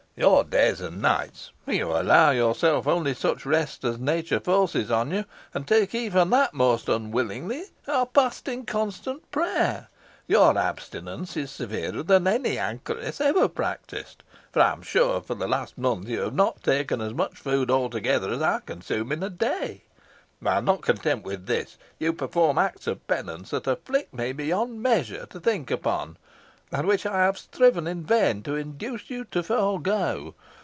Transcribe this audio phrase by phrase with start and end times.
[0.17, 5.09] Your days and nights for you allow yourself only such rest as nature forces on
[5.09, 9.87] you, and take even that most unwillingly are passed in constant prayer.
[10.27, 15.47] Your abstinence is severer than any anchoress ever practised, for I am sure for the
[15.47, 19.29] last month you have not taken as much food altogether as I consume in a
[19.29, 19.85] day;
[20.41, 25.25] while, not content with this, you perform acts of penance that afflict me beyond measure
[25.27, 26.17] to think upon,
[26.73, 30.35] and which I have striven in vain to induce you to forego.